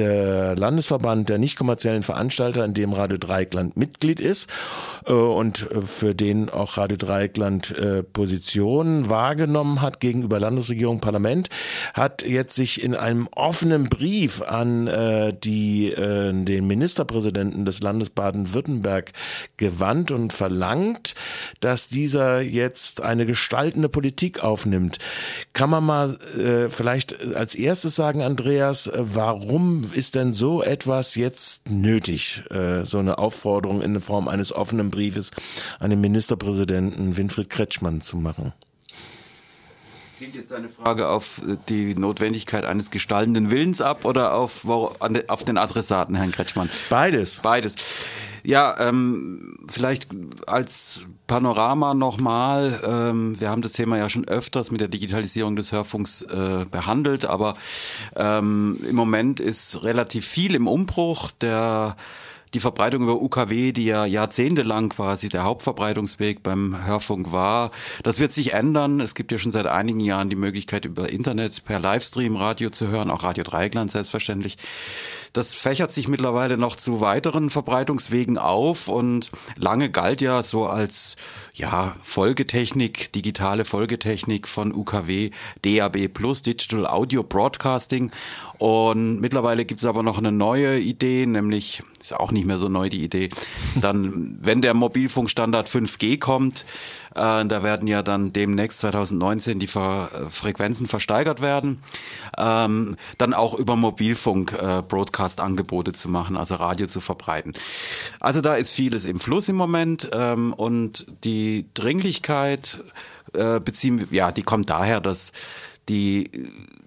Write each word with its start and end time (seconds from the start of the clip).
der 0.00 0.56
Landesverband 0.56 1.28
der 1.28 1.38
nicht 1.38 1.56
kommerziellen 1.56 2.02
Veranstalter, 2.02 2.64
in 2.64 2.74
dem 2.74 2.92
Radio 2.92 3.18
Dreieckland 3.18 3.76
Mitglied 3.76 4.18
ist 4.18 4.48
äh, 5.06 5.12
und 5.12 5.68
für 5.86 6.14
den 6.14 6.48
auch 6.48 6.76
Radio 6.76 6.96
Dreieckland 6.96 7.76
äh, 7.76 8.02
Position 8.02 9.10
wahrgenommen 9.10 9.82
hat 9.82 10.00
gegenüber 10.00 10.40
Landesregierung, 10.40 11.00
Parlament, 11.00 11.50
hat 11.94 12.22
jetzt 12.22 12.54
sich 12.54 12.82
in 12.82 12.94
einem 12.94 13.28
offenen 13.32 13.88
Brief 13.88 14.42
an 14.42 14.86
äh, 14.86 15.32
die, 15.32 15.92
äh, 15.92 16.32
den 16.32 16.66
Ministerpräsidenten 16.66 17.64
des 17.64 17.80
Landes 17.80 18.10
Baden-Württemberg 18.10 19.12
gewandt 19.58 20.10
und 20.10 20.32
verlangt, 20.32 21.14
dass 21.60 21.88
dieser 21.88 22.40
jetzt 22.40 23.02
eine 23.02 23.26
gestaltende 23.26 23.88
Politik 23.88 24.42
aufnimmt. 24.42 24.98
Kann 25.52 25.68
man 25.70 25.84
mal 25.84 26.18
äh, 26.38 26.70
vielleicht 26.70 27.20
als 27.34 27.54
erstes 27.54 27.96
sagen, 27.96 28.22
Andreas, 28.22 28.86
äh, 28.86 28.98
warum 29.00 29.89
ist 29.92 30.14
denn 30.14 30.32
so 30.32 30.62
etwas 30.62 31.14
jetzt 31.14 31.70
nötig, 31.70 32.44
äh, 32.50 32.84
so 32.84 32.98
eine 32.98 33.18
Aufforderung 33.18 33.82
in 33.82 34.00
Form 34.00 34.28
eines 34.28 34.52
offenen 34.52 34.90
Briefes 34.90 35.30
an 35.78 35.90
den 35.90 36.00
Ministerpräsidenten 36.00 37.16
Winfried 37.16 37.48
Kretschmann 37.48 38.00
zu 38.00 38.16
machen? 38.16 38.52
Zielt 40.14 40.34
jetzt 40.34 40.50
deine 40.50 40.68
Frage 40.68 41.08
auf 41.08 41.42
äh, 41.46 41.56
die 41.68 41.94
Notwendigkeit 41.94 42.64
eines 42.64 42.90
gestaltenden 42.90 43.50
Willens 43.50 43.80
ab 43.80 44.04
oder 44.04 44.34
auf, 44.34 44.66
auf 44.66 45.44
den 45.44 45.58
Adressaten, 45.58 46.14
Herrn 46.14 46.32
Kretschmann? 46.32 46.68
Beides. 46.90 47.40
Beides. 47.42 47.76
Ja, 48.42 48.76
ähm, 48.80 49.58
vielleicht 49.68 50.08
als 50.46 51.06
Panorama 51.26 51.94
nochmal. 51.94 52.80
Ähm, 52.84 53.40
wir 53.40 53.50
haben 53.50 53.62
das 53.62 53.72
Thema 53.72 53.98
ja 53.98 54.08
schon 54.08 54.26
öfters 54.26 54.70
mit 54.70 54.80
der 54.80 54.88
Digitalisierung 54.88 55.56
des 55.56 55.72
Hörfunks 55.72 56.22
äh, 56.22 56.66
behandelt, 56.70 57.24
aber 57.24 57.54
ähm, 58.16 58.80
im 58.86 58.96
Moment 58.96 59.40
ist 59.40 59.82
relativ 59.84 60.26
viel 60.26 60.54
im 60.54 60.66
Umbruch. 60.66 61.30
Der 61.40 61.96
die 62.54 62.60
Verbreitung 62.60 63.02
über 63.02 63.20
UKW, 63.20 63.72
die 63.72 63.84
ja 63.84 64.04
jahrzehntelang 64.04 64.88
quasi 64.88 65.28
der 65.28 65.44
Hauptverbreitungsweg 65.44 66.42
beim 66.42 66.84
Hörfunk 66.84 67.32
war, 67.32 67.70
das 68.02 68.18
wird 68.18 68.32
sich 68.32 68.54
ändern. 68.54 69.00
Es 69.00 69.14
gibt 69.14 69.30
ja 69.32 69.38
schon 69.38 69.52
seit 69.52 69.66
einigen 69.66 70.00
Jahren 70.00 70.30
die 70.30 70.36
Möglichkeit, 70.36 70.84
über 70.84 71.10
Internet 71.10 71.64
per 71.64 71.78
Livestream 71.78 72.36
Radio 72.36 72.70
zu 72.70 72.88
hören, 72.88 73.10
auch 73.10 73.22
Radio 73.22 73.44
Dreigland 73.44 73.90
selbstverständlich. 73.90 74.56
Das 75.32 75.54
fächert 75.54 75.92
sich 75.92 76.08
mittlerweile 76.08 76.56
noch 76.56 76.74
zu 76.74 77.00
weiteren 77.00 77.50
Verbreitungswegen 77.50 78.36
auf 78.36 78.88
und 78.88 79.30
lange 79.56 79.90
galt 79.90 80.20
ja 80.20 80.42
so 80.42 80.66
als 80.66 81.16
ja, 81.54 81.94
Folgetechnik, 82.02 83.12
digitale 83.12 83.64
Folgetechnik 83.64 84.48
von 84.48 84.74
UKW, 84.74 85.30
DAB 85.62 86.08
Plus, 86.08 86.42
Digital 86.42 86.86
Audio 86.86 87.22
Broadcasting. 87.22 88.10
Und 88.58 89.20
mittlerweile 89.20 89.64
gibt 89.64 89.80
es 89.80 89.86
aber 89.86 90.02
noch 90.02 90.18
eine 90.18 90.32
neue 90.32 90.78
Idee, 90.78 91.26
nämlich, 91.26 91.82
ist 92.00 92.14
auch 92.14 92.32
nicht 92.32 92.46
mehr 92.46 92.58
so 92.58 92.68
neu 92.68 92.88
die 92.88 93.04
Idee, 93.04 93.30
dann, 93.80 94.36
wenn 94.40 94.62
der 94.62 94.74
Mobilfunkstandard 94.74 95.68
5G 95.68 96.18
kommt, 96.18 96.66
äh, 97.14 97.44
da 97.44 97.62
werden 97.62 97.88
ja 97.88 98.02
dann 98.02 98.32
demnächst 98.32 98.80
2019 98.80 99.58
die 99.58 99.66
Ver 99.66 100.10
Frequenzen 100.30 100.86
versteigert 100.86 101.40
werden. 101.40 101.80
Ähm, 102.38 102.96
dann 103.18 103.34
auch 103.34 103.54
über 103.54 103.76
Mobilfunk 103.76 104.52
äh, 104.52 104.82
Broadcast-Angebote 105.20 105.92
zu 105.92 106.08
machen, 106.08 106.36
also 106.36 106.54
Radio 106.54 106.86
zu 106.86 107.00
verbreiten. 107.00 107.52
Also 108.20 108.40
da 108.40 108.56
ist 108.56 108.70
vieles 108.70 109.04
im 109.04 109.20
Fluss 109.20 109.48
im 109.48 109.56
Moment 109.56 110.08
ähm, 110.12 110.52
und 110.54 111.06
die 111.24 111.66
Dringlichkeit 111.74 112.82
äh, 113.34 113.60
beziehen, 113.60 114.08
ja, 114.10 114.32
die 114.32 114.42
kommt 114.42 114.70
daher, 114.70 115.00
dass 115.00 115.32
die 115.90 116.30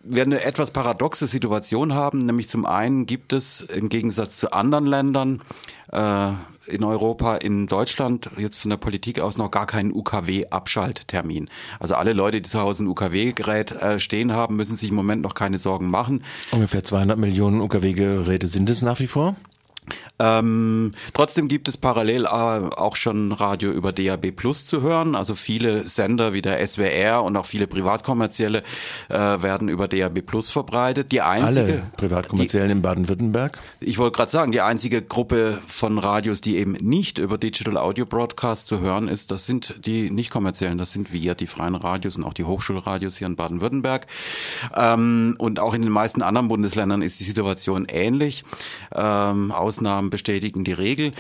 wir 0.03 0.23
eine 0.23 0.43
etwas 0.43 0.71
paradoxe 0.71 1.27
Situation 1.27 1.93
haben, 1.93 2.19
nämlich 2.19 2.49
zum 2.49 2.65
einen 2.65 3.05
gibt 3.05 3.31
es 3.31 3.61
im 3.61 3.89
Gegensatz 3.89 4.37
zu 4.37 4.51
anderen 4.51 4.85
Ländern 4.85 5.41
äh, 5.91 6.31
in 6.67 6.83
Europa, 6.83 7.35
in 7.35 7.67
Deutschland 7.67 8.29
jetzt 8.37 8.57
von 8.57 8.69
der 8.69 8.77
Politik 8.77 9.19
aus 9.19 9.37
noch 9.37 9.51
gar 9.51 9.65
keinen 9.65 9.93
UKW-Abschalttermin. 9.93 11.49
Also 11.79 11.95
alle 11.95 12.13
Leute, 12.13 12.41
die 12.41 12.49
zu 12.49 12.59
Hause 12.59 12.83
ein 12.83 12.87
UKW-Gerät 12.87 13.71
äh, 13.73 13.99
stehen 13.99 14.33
haben, 14.33 14.55
müssen 14.55 14.75
sich 14.75 14.89
im 14.89 14.95
Moment 14.95 15.21
noch 15.21 15.35
keine 15.35 15.57
Sorgen 15.57 15.89
machen. 15.89 16.23
Ungefähr 16.51 16.83
200 16.83 17.17
Millionen 17.17 17.61
UKW-Geräte 17.61 18.47
sind 18.47 18.69
es 18.69 18.81
nach 18.81 18.99
wie 18.99 19.07
vor? 19.07 19.35
Ähm, 20.19 20.91
trotzdem 21.13 21.47
gibt 21.47 21.67
es 21.67 21.77
parallel 21.77 22.25
äh, 22.25 22.27
auch 22.27 22.95
schon 22.95 23.31
Radio 23.31 23.71
über 23.71 23.91
DAB 23.91 24.31
Plus 24.31 24.65
zu 24.65 24.81
hören. 24.81 25.15
Also 25.15 25.35
viele 25.35 25.87
Sender 25.87 26.33
wie 26.33 26.41
der 26.41 26.65
SWR 26.65 27.23
und 27.23 27.35
auch 27.37 27.45
viele 27.45 27.67
privatkommerzielle 27.67 28.63
äh, 29.09 29.13
werden 29.13 29.69
über 29.69 29.87
DAB 29.87 30.21
Plus 30.21 30.49
verbreitet. 30.49 31.11
Die 31.11 31.21
einzige 31.21 31.61
Alle 31.61 31.91
privatkommerziellen 31.97 32.67
die, 32.67 32.73
in 32.73 32.81
Baden-Württemberg. 32.81 33.59
Ich 33.79 33.97
wollte 33.97 34.15
gerade 34.15 34.31
sagen, 34.31 34.51
die 34.51 34.61
einzige 34.61 35.01
Gruppe 35.01 35.59
von 35.67 35.97
Radios, 35.97 36.41
die 36.41 36.57
eben 36.57 36.73
nicht 36.73 37.17
über 37.17 37.37
Digital 37.37 37.77
Audio 37.77 38.05
Broadcast 38.05 38.67
zu 38.67 38.79
hören 38.79 39.07
ist, 39.07 39.31
das 39.31 39.45
sind 39.45 39.75
die 39.85 40.09
nicht 40.09 40.29
kommerziellen. 40.29 40.77
Das 40.77 40.91
sind 40.91 41.11
wir, 41.11 41.35
die 41.35 41.47
freien 41.47 41.75
Radios 41.75 42.17
und 42.17 42.23
auch 42.23 42.33
die 42.33 42.43
Hochschulradios 42.43 43.17
hier 43.17 43.27
in 43.27 43.35
Baden-Württemberg. 43.35 44.07
Ähm, 44.75 45.35
und 45.37 45.59
auch 45.59 45.73
in 45.73 45.81
den 45.81 45.91
meisten 45.91 46.21
anderen 46.21 46.47
Bundesländern 46.47 47.01
ist 47.01 47.19
die 47.19 47.23
Situation 47.23 47.85
ähnlich. 47.89 48.43
Ähm, 48.93 49.51
Ausnahmen 49.73 50.11
bestätigen 50.11 50.63
die 50.63 50.73
Regel. 50.73 51.13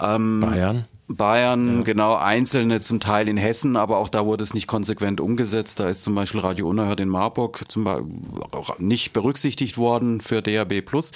Ähm, 0.00 0.40
Bayern? 0.40 0.84
Bayern, 1.08 1.78
ja. 1.78 1.82
genau, 1.82 2.14
einzelne 2.14 2.80
zum 2.80 3.00
Teil 3.00 3.28
in 3.28 3.36
Hessen, 3.36 3.76
aber 3.76 3.98
auch 3.98 4.08
da 4.08 4.26
wurde 4.26 4.44
es 4.44 4.54
nicht 4.54 4.68
konsequent 4.68 5.20
umgesetzt. 5.20 5.80
Da 5.80 5.88
ist 5.88 6.02
zum 6.02 6.14
Beispiel 6.14 6.40
Radio 6.40 6.68
Unerhört 6.68 7.00
in 7.00 7.08
Marburg 7.08 7.64
zum 7.68 7.84
Beispiel 7.84 8.06
auch 8.52 8.78
nicht 8.78 9.12
berücksichtigt 9.12 9.76
worden 9.76 10.20
für 10.20 10.40
DAB 10.40 10.82
Plus. 10.82 11.10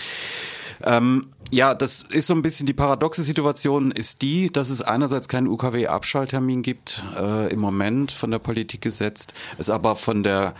Ähm, 0.82 1.26
ja, 1.50 1.74
das 1.74 2.02
ist 2.02 2.26
so 2.26 2.34
ein 2.34 2.42
bisschen 2.42 2.66
die 2.66 2.72
paradoxe 2.72 3.22
Situation, 3.22 3.90
ist 3.90 4.22
die, 4.22 4.50
dass 4.50 4.70
es 4.70 4.82
einerseits 4.82 5.28
keinen 5.28 5.48
UKW-Abschalttermin 5.48 6.62
gibt, 6.62 7.04
äh, 7.16 7.52
im 7.52 7.60
Moment 7.60 8.12
von 8.12 8.30
der 8.30 8.38
Politik 8.38 8.80
gesetzt, 8.80 9.34
es 9.58 9.70
aber 9.70 9.94
von 9.96 10.22
der 10.22 10.54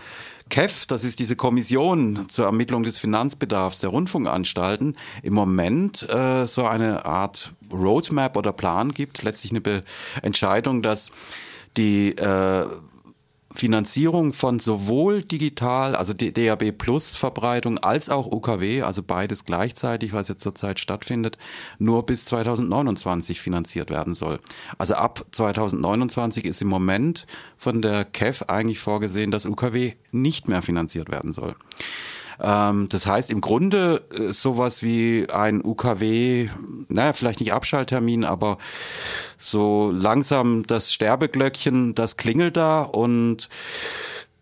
KEF, 0.51 0.85
das 0.85 1.05
ist 1.05 1.19
diese 1.19 1.37
Kommission 1.37 2.27
zur 2.27 2.45
Ermittlung 2.45 2.83
des 2.83 2.99
Finanzbedarfs 2.99 3.79
der 3.79 3.89
Rundfunkanstalten, 3.89 4.97
im 5.23 5.33
Moment 5.33 6.07
äh, 6.09 6.45
so 6.45 6.65
eine 6.65 7.05
Art 7.05 7.53
Roadmap 7.71 8.35
oder 8.35 8.51
Plan 8.51 8.93
gibt, 8.93 9.23
letztlich 9.23 9.53
eine 9.53 9.61
Be 9.61 9.81
Entscheidung, 10.21 10.81
dass 10.81 11.11
die 11.77 12.09
äh, 12.17 12.65
Finanzierung 13.53 14.33
von 14.33 14.59
sowohl 14.59 15.23
digital, 15.23 15.95
also 15.95 16.13
DAB 16.13 16.71
Plus 16.71 17.15
Verbreitung, 17.15 17.77
als 17.77 18.09
auch 18.09 18.27
UKW, 18.27 18.81
also 18.81 19.03
beides 19.03 19.45
gleichzeitig, 19.45 20.13
was 20.13 20.27
jetzt 20.27 20.41
zurzeit 20.41 20.79
stattfindet, 20.79 21.37
nur 21.79 22.05
bis 22.05 22.25
2029 22.25 23.41
finanziert 23.41 23.89
werden 23.89 24.13
soll. 24.13 24.39
Also 24.77 24.95
ab 24.95 25.25
2029 25.31 26.45
ist 26.45 26.61
im 26.61 26.67
Moment 26.67 27.27
von 27.57 27.81
der 27.81 28.05
KEF 28.05 28.43
eigentlich 28.43 28.79
vorgesehen, 28.79 29.31
dass 29.31 29.45
UKW 29.45 29.93
nicht 30.11 30.47
mehr 30.47 30.61
finanziert 30.61 31.11
werden 31.11 31.33
soll. 31.33 31.55
Ähm, 32.41 32.87
das 32.89 33.05
heißt, 33.05 33.29
im 33.29 33.41
Grunde 33.41 34.03
äh, 34.13 34.31
sowas 34.33 34.81
wie 34.81 35.27
ein 35.31 35.63
UKW, 35.63 36.49
naja, 36.89 37.13
vielleicht 37.13 37.39
nicht 37.39 37.53
Abschalttermin, 37.53 38.25
aber 38.25 38.57
so 39.37 39.91
langsam 39.91 40.65
das 40.65 40.93
Sterbeglöckchen, 40.93 41.95
das 41.95 42.17
klingelt 42.17 42.57
da 42.57 42.81
und 42.81 43.49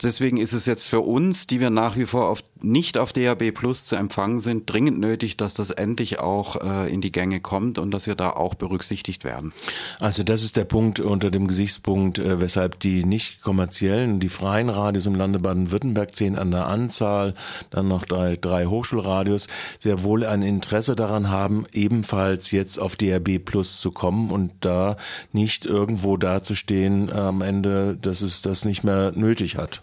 deswegen 0.01 0.37
ist 0.37 0.53
es 0.53 0.65
jetzt 0.65 0.83
für 0.83 1.01
uns, 1.01 1.47
die 1.47 1.59
wir 1.59 1.69
nach 1.69 1.97
wie 1.97 2.05
vor 2.05 2.29
auf, 2.29 2.39
nicht 2.63 2.97
auf 2.97 3.13
DAB 3.13 3.51
Plus 3.51 3.85
zu 3.85 3.95
empfangen 3.95 4.39
sind, 4.39 4.71
dringend 4.71 4.99
nötig, 4.99 5.37
dass 5.37 5.53
das 5.53 5.69
endlich 5.69 6.19
auch 6.19 6.55
äh, 6.61 6.91
in 6.91 7.01
die 7.01 7.11
Gänge 7.11 7.39
kommt 7.39 7.77
und 7.77 7.91
dass 7.91 8.07
wir 8.07 8.15
da 8.15 8.31
auch 8.31 8.55
berücksichtigt 8.55 9.23
werden. 9.23 9.53
Also 9.99 10.23
das 10.23 10.43
ist 10.43 10.57
der 10.57 10.65
Punkt 10.65 10.99
unter 10.99 11.31
dem 11.31 11.47
Gesichtspunkt, 11.47 12.19
äh, 12.19 12.41
weshalb 12.41 12.79
die 12.79 13.03
nicht 13.03 13.41
kommerziellen, 13.41 14.19
die 14.19 14.29
freien 14.29 14.69
Radios 14.69 15.05
im 15.05 15.15
Lande 15.15 15.39
Baden-Württemberg 15.39 16.15
zehn 16.15 16.37
an 16.37 16.51
der 16.51 16.67
Anzahl, 16.67 17.33
dann 17.69 17.87
noch 17.87 18.05
drei, 18.05 18.35
drei 18.35 18.65
Hochschulradios, 18.65 19.47
sehr 19.79 20.03
wohl 20.03 20.25
ein 20.25 20.41
Interesse 20.41 20.95
daran 20.95 21.29
haben, 21.29 21.65
ebenfalls 21.71 22.51
jetzt 22.51 22.79
auf 22.79 22.95
DAB 22.95 23.39
Plus 23.39 23.79
zu 23.79 23.91
kommen 23.91 24.31
und 24.31 24.51
da 24.61 24.97
nicht 25.31 25.65
irgendwo 25.65 26.17
dazustehen 26.17 27.09
äh, 27.09 27.13
am 27.13 27.41
Ende, 27.41 27.97
dass 28.01 28.21
es 28.21 28.41
das 28.41 28.65
nicht 28.65 28.83
mehr 28.83 29.11
nötig 29.15 29.57
hat. 29.57 29.81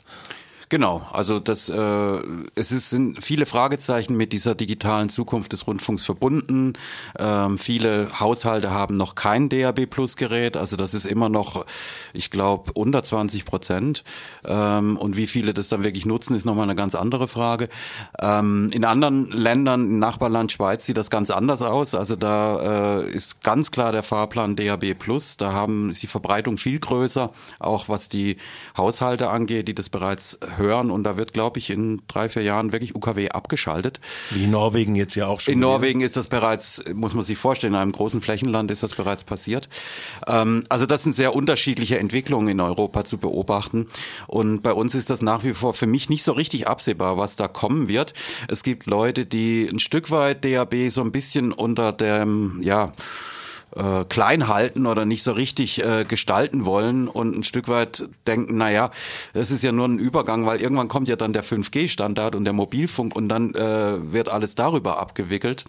Genau, 0.68 1.06
also 1.12 1.38
das, 1.38 1.68
äh, 1.68 2.20
es 2.56 2.72
ist, 2.72 2.90
sind 2.90 3.24
viele 3.24 3.46
Fragezeichen 3.46 4.16
mit 4.16 4.32
dieser 4.32 4.56
digitalen 4.56 5.08
Zukunft 5.08 5.52
des 5.52 5.64
Rundfunks 5.68 6.04
verbunden. 6.04 6.72
Ähm, 7.20 7.56
viele 7.56 8.08
Haushalte 8.18 8.72
haben 8.72 8.96
noch 8.96 9.14
kein 9.14 9.48
DAB 9.48 9.86
Plus 9.86 10.16
Gerät, 10.16 10.56
also 10.56 10.74
das 10.74 10.92
ist 10.92 11.04
immer 11.06 11.28
noch, 11.28 11.64
ich 12.12 12.32
glaube, 12.32 12.72
unter 12.72 13.04
20 13.04 13.44
Prozent. 13.44 14.02
Ähm, 14.44 14.96
und 14.96 15.16
wie 15.16 15.28
viele 15.28 15.54
das 15.54 15.68
dann 15.68 15.84
wirklich 15.84 16.04
nutzen, 16.04 16.34
ist 16.34 16.44
nochmal 16.44 16.64
eine 16.64 16.74
ganz 16.74 16.96
andere 16.96 17.28
Frage. 17.28 17.68
Ähm, 18.20 18.70
in 18.72 18.84
anderen 18.84 19.30
Ländern, 19.30 19.82
im 19.82 19.98
Nachbarland 20.00 20.50
Schweiz, 20.50 20.84
sieht 20.84 20.96
das 20.96 21.10
ganz 21.10 21.30
anders 21.30 21.62
aus. 21.62 21.94
Also 21.94 22.16
da 22.16 23.02
äh, 23.02 23.10
ist 23.10 23.40
ganz 23.44 23.70
klar 23.70 23.92
der 23.92 24.02
Fahrplan 24.02 24.56
DAB 24.56 24.94
Plus. 24.94 25.36
Da 25.36 25.52
haben 25.52 25.90
ist 25.90 26.02
die 26.02 26.08
Verbreitung 26.08 26.58
viel 26.58 26.80
größer, 26.80 27.30
auch 27.60 27.88
was 27.88 28.08
die 28.08 28.36
Haushalte 28.76 29.30
angeht, 29.30 29.68
die 29.68 29.74
das 29.74 29.90
bereits 29.90 30.40
hören 30.58 30.90
und 30.90 31.04
da 31.04 31.16
wird, 31.16 31.32
glaube 31.32 31.58
ich, 31.58 31.70
in 31.70 32.02
drei, 32.08 32.28
vier 32.28 32.42
Jahren 32.42 32.72
wirklich 32.72 32.94
UKW 32.94 33.30
abgeschaltet. 33.30 34.00
Wie 34.30 34.44
in 34.44 34.50
Norwegen 34.50 34.94
jetzt 34.94 35.14
ja 35.14 35.26
auch 35.26 35.40
schon. 35.40 35.52
In 35.52 35.60
gewesen. 35.60 35.70
Norwegen 35.72 36.00
ist 36.00 36.16
das 36.16 36.28
bereits, 36.28 36.82
muss 36.94 37.14
man 37.14 37.24
sich 37.24 37.38
vorstellen, 37.38 37.74
in 37.74 37.80
einem 37.80 37.92
großen 37.92 38.20
Flächenland 38.20 38.70
ist 38.70 38.82
das 38.82 38.94
bereits 38.94 39.24
passiert. 39.24 39.68
Ähm, 40.26 40.64
also 40.68 40.86
das 40.86 41.02
sind 41.02 41.14
sehr 41.14 41.34
unterschiedliche 41.34 41.98
Entwicklungen 41.98 42.48
in 42.48 42.60
Europa 42.60 43.04
zu 43.04 43.18
beobachten 43.18 43.86
und 44.26 44.62
bei 44.62 44.72
uns 44.72 44.94
ist 44.94 45.10
das 45.10 45.22
nach 45.22 45.44
wie 45.44 45.54
vor 45.54 45.74
für 45.74 45.86
mich 45.86 46.08
nicht 46.08 46.22
so 46.22 46.32
richtig 46.32 46.66
absehbar, 46.66 47.18
was 47.18 47.36
da 47.36 47.48
kommen 47.48 47.88
wird. 47.88 48.14
Es 48.48 48.62
gibt 48.62 48.86
Leute, 48.86 49.26
die 49.26 49.66
ein 49.66 49.78
Stück 49.78 50.10
weit 50.10 50.44
DAB 50.44 50.90
so 50.90 51.02
ein 51.02 51.12
bisschen 51.12 51.52
unter 51.52 51.92
dem, 51.92 52.60
ja, 52.62 52.92
äh, 53.76 54.04
klein 54.08 54.48
halten 54.48 54.86
oder 54.86 55.04
nicht 55.04 55.22
so 55.22 55.32
richtig 55.32 55.84
äh, 55.84 56.04
gestalten 56.04 56.64
wollen 56.64 57.08
und 57.08 57.36
ein 57.36 57.44
Stück 57.44 57.68
weit 57.68 58.08
denken, 58.26 58.56
naja, 58.56 58.90
das 59.32 59.50
ist 59.50 59.62
ja 59.62 59.72
nur 59.72 59.86
ein 59.86 59.98
Übergang, 59.98 60.46
weil 60.46 60.60
irgendwann 60.60 60.88
kommt 60.88 61.08
ja 61.08 61.16
dann 61.16 61.32
der 61.32 61.44
5G-Standard 61.44 62.34
und 62.34 62.44
der 62.44 62.52
Mobilfunk 62.52 63.14
und 63.14 63.28
dann 63.28 63.54
äh, 63.54 64.12
wird 64.12 64.28
alles 64.28 64.54
darüber 64.54 64.98
abgewickelt. 64.98 65.64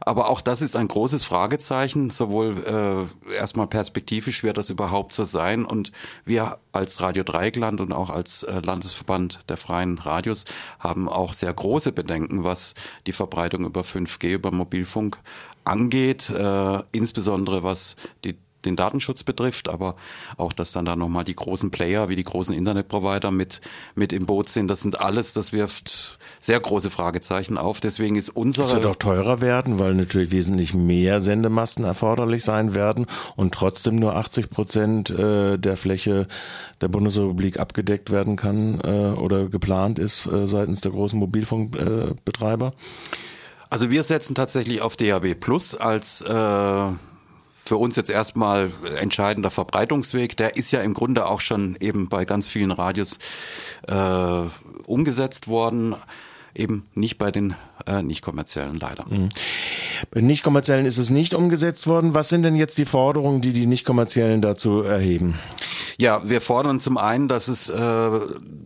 Aber 0.00 0.30
auch 0.30 0.40
das 0.40 0.62
ist 0.62 0.76
ein 0.76 0.88
großes 0.88 1.24
Fragezeichen, 1.24 2.10
sowohl 2.10 3.08
äh, 3.30 3.34
erstmal 3.34 3.66
perspektivisch 3.66 4.42
wird 4.42 4.56
das 4.56 4.70
überhaupt 4.70 5.12
so 5.12 5.24
sein 5.24 5.64
und 5.64 5.92
wir 6.24 6.58
als 6.72 7.00
Radio 7.00 7.24
Dreieckland 7.24 7.80
und 7.80 7.92
auch 7.92 8.10
als 8.10 8.44
äh, 8.44 8.60
Landesverband 8.64 9.48
der 9.48 9.56
freien 9.56 9.98
Radios 9.98 10.44
haben 10.78 11.08
auch 11.08 11.32
sehr 11.32 11.52
große 11.52 11.92
Bedenken, 11.92 12.44
was 12.44 12.74
die 13.06 13.12
Verbreitung 13.12 13.64
über 13.64 13.82
5G, 13.82 14.34
über 14.34 14.52
Mobilfunk 14.52 15.18
angeht, 15.68 16.30
äh, 16.30 16.82
insbesondere 16.92 17.62
was 17.62 17.96
die 18.24 18.36
den 18.64 18.76
Datenschutz 18.76 19.22
betrifft, 19.22 19.68
aber 19.68 19.94
auch, 20.36 20.52
dass 20.52 20.72
dann 20.72 20.84
da 20.84 20.96
nochmal 20.96 21.24
die 21.24 21.36
großen 21.36 21.70
Player 21.70 22.08
wie 22.08 22.16
die 22.16 22.24
großen 22.24 22.54
Internetprovider 22.54 23.30
mit, 23.30 23.60
mit 23.94 24.12
im 24.12 24.26
Boot 24.26 24.48
sind, 24.48 24.68
das 24.68 24.80
sind 24.80 25.00
alles, 25.00 25.32
das 25.32 25.52
wirft 25.52 26.18
sehr 26.40 26.58
große 26.58 26.90
Fragezeichen 26.90 27.56
auf. 27.56 27.80
Deswegen 27.80 28.16
ist 28.16 28.30
unsere... 28.30 28.66
Es 28.66 28.74
wird 28.74 28.86
auch 28.86 28.96
teurer 28.96 29.40
werden, 29.40 29.78
weil 29.78 29.94
natürlich 29.94 30.32
wesentlich 30.32 30.74
mehr 30.74 31.20
Sendemasten 31.20 31.84
erforderlich 31.84 32.44
sein 32.44 32.74
werden 32.74 33.06
und 33.36 33.54
trotzdem 33.54 33.96
nur 33.96 34.16
80 34.16 34.50
Prozent 34.50 35.10
äh, 35.10 35.56
der 35.56 35.76
Fläche 35.76 36.26
der 36.80 36.88
Bundesrepublik 36.88 37.58
abgedeckt 37.60 38.10
werden 38.10 38.36
kann 38.36 38.80
äh, 38.84 39.18
oder 39.18 39.48
geplant 39.48 39.98
ist 39.98 40.26
äh, 40.26 40.46
seitens 40.46 40.80
der 40.80 40.92
großen 40.92 41.18
Mobilfunkbetreiber. 41.18 42.72
Also 43.70 43.90
wir 43.90 44.02
setzen 44.02 44.34
tatsächlich 44.34 44.80
auf 44.80 44.96
DAB 44.96 45.34
Plus 45.34 45.74
als 45.74 46.22
äh, 46.22 46.26
für 47.64 47.76
uns 47.76 47.96
jetzt 47.96 48.10
erstmal 48.10 48.70
entscheidender 49.00 49.50
Verbreitungsweg. 49.50 50.36
Der 50.36 50.56
ist 50.56 50.70
ja 50.70 50.80
im 50.80 50.94
Grunde 50.94 51.26
auch 51.26 51.40
schon 51.40 51.76
eben 51.80 52.08
bei 52.08 52.24
ganz 52.24 52.48
vielen 52.48 52.70
Radios 52.70 53.18
äh, 53.86 54.42
umgesetzt 54.86 55.48
worden 55.48 55.96
eben 56.58 56.86
nicht 56.94 57.18
bei 57.18 57.30
den 57.30 57.54
äh, 57.86 58.02
nicht 58.02 58.22
kommerziellen 58.22 58.78
leider. 58.78 59.06
Mhm. 59.08 59.28
Bei 60.10 60.20
nicht 60.20 60.42
kommerziellen 60.42 60.86
ist 60.86 60.98
es 60.98 61.10
nicht 61.10 61.34
umgesetzt 61.34 61.86
worden. 61.86 62.14
Was 62.14 62.28
sind 62.28 62.42
denn 62.42 62.56
jetzt 62.56 62.78
die 62.78 62.84
Forderungen, 62.84 63.40
die 63.40 63.52
die 63.52 63.66
nicht 63.66 63.84
kommerziellen 63.84 64.42
dazu 64.42 64.82
erheben? 64.82 65.38
Ja, 66.00 66.22
wir 66.22 66.40
fordern 66.40 66.78
zum 66.78 66.96
einen, 66.96 67.26
dass 67.26 67.48
es 67.48 67.68
äh, 67.68 68.20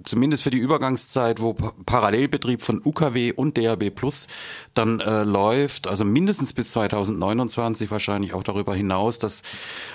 zumindest 0.04 0.42
für 0.42 0.50
die 0.50 0.58
Übergangszeit, 0.58 1.40
wo 1.40 1.54
Parallelbetrieb 1.54 2.60
von 2.60 2.82
UKW 2.84 3.32
und 3.32 3.56
DAB 3.56 3.88
Plus 3.88 4.26
dann 4.74 5.00
äh, 5.00 5.22
läuft, 5.22 5.86
also 5.86 6.04
mindestens 6.04 6.52
bis 6.52 6.72
2029 6.72 7.90
wahrscheinlich 7.90 8.34
auch 8.34 8.42
darüber 8.42 8.74
hinaus, 8.74 9.18
dass 9.18 9.42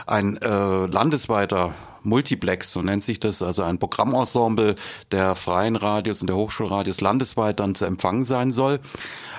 ein 0.08 0.38
äh, 0.38 0.48
landesweiter 0.88 1.76
Multiplex, 2.08 2.72
so 2.72 2.82
nennt 2.82 3.04
sich 3.04 3.20
das, 3.20 3.42
also 3.42 3.64
ein 3.64 3.78
Programmensemble 3.78 4.76
der 5.12 5.36
freien 5.36 5.76
Radios 5.76 6.22
und 6.22 6.28
der 6.28 6.36
Hochschulradios 6.36 7.02
landesweit 7.02 7.60
dann 7.60 7.76
zu 7.76 7.86
empfangen 7.86 8.24
sein 8.24 8.52
soll. 8.52 8.80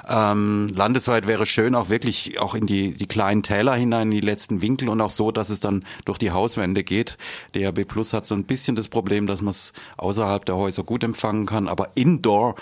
Ähm, 0.08 0.72
landesweit 0.74 1.26
wäre 1.26 1.44
schön 1.44 1.74
auch 1.74 1.90
wirklich 1.90 2.38
auch 2.40 2.54
in 2.54 2.66
die, 2.66 2.94
die 2.94 3.06
kleinen 3.06 3.42
Täler 3.42 3.74
hinein, 3.74 4.08
in 4.08 4.20
die 4.20 4.20
letzten 4.20 4.62
Winkel 4.62 4.88
und 4.88 5.00
auch 5.00 5.10
so, 5.10 5.32
dass 5.32 5.50
es 5.50 5.60
dann 5.60 5.84
durch 6.04 6.18
die 6.18 6.30
Hauswände 6.30 6.82
geht. 6.82 7.18
DAB 7.52 7.84
Plus 7.84 8.12
hat 8.12 8.24
so 8.24 8.34
ein 8.34 8.44
bisschen 8.44 8.76
das 8.76 8.88
Problem, 8.88 9.26
dass 9.26 9.42
man 9.42 9.50
es 9.50 9.72
außerhalb 9.96 10.44
der 10.44 10.56
Häuser 10.56 10.82
gut 10.82 11.04
empfangen 11.04 11.46
kann, 11.46 11.68
aber 11.68 11.90
indoor 11.94 12.54